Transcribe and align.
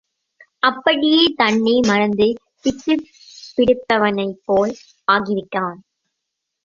அப்படியே 0.63 1.33
தன்னை 1.35 1.79
மறந்து 1.87 2.27
பித்துப் 2.61 3.05
பிடித்தவனைப்போல் 3.57 4.73
ஆகிவிட்டான். 5.11 5.79